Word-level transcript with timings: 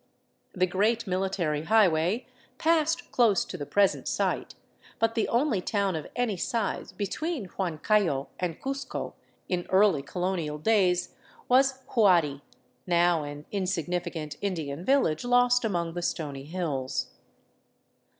The 0.55 0.65
great 0.65 1.05
military 1.05 1.65
highway 1.65 2.25
passed 2.57 3.11
close 3.11 3.45
to 3.45 3.55
the 3.55 3.67
present 3.67 4.07
site, 4.07 4.55
but 4.97 5.13
the 5.13 5.27
only 5.27 5.61
town 5.61 5.95
of 5.95 6.07
any 6.15 6.37
size 6.37 6.91
between 6.91 7.45
Huan 7.49 7.77
cayo 7.77 8.29
and 8.39 8.59
Cuzco 8.59 9.13
in 9.47 9.67
early 9.69 10.01
colonial 10.01 10.57
days 10.57 11.13
was 11.47 11.83
Huari, 11.91 12.41
now 12.87 13.21
an 13.21 13.45
insignificant 13.51 14.37
Indian 14.41 14.83
village 14.83 15.23
lost 15.23 15.63
among 15.63 15.93
the 15.93 16.01
stony 16.01 16.45
hills. 16.45 17.11